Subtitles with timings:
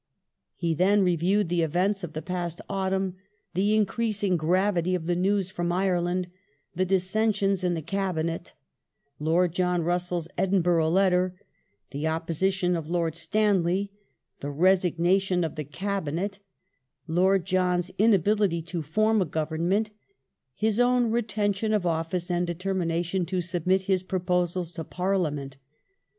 [0.55, 3.17] He then reviewed the events of the past autumn;
[3.53, 6.27] the increasing gravity of the news from Ireland;
[6.73, 8.53] the dissensions in the Cabinet*;
[9.19, 11.35] Lord John Russell's" Edinburgh Letter";
[11.91, 13.91] the opposition of Lord Stanley;
[14.39, 16.39] the resignation of the Cabinet;
[17.05, 19.91] Lord John's inability to form a Government;
[20.55, 25.57] his own retention of office, and determination to submit his proposals to Parliament.